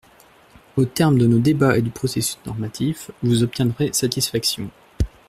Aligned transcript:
Au 0.77 0.85
terme 0.85 1.19
de 1.19 1.27
nos 1.27 1.37
débats 1.37 1.77
et 1.77 1.81
du 1.83 1.91
processus 1.91 2.39
normatif, 2.47 3.11
vous 3.21 3.43
obtiendrez 3.43 3.93
satisfaction. 3.93 4.71